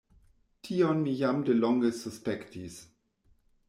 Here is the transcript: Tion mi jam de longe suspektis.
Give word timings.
Tion 0.67 1.03
mi 1.03 1.13
jam 1.21 1.43
de 1.51 1.59
longe 1.61 1.95
suspektis. 2.01 2.85